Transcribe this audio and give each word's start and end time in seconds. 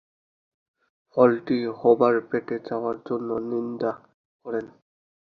ফলটি 1.17 1.57
হবার 1.79 2.15
পেটে 2.29 2.55
যাবার 2.67 2.97
জন্য 3.07 3.29
নিন্দা 3.49 3.91
করেন। 4.45 4.65